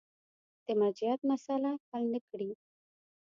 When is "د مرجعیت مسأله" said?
0.65-1.71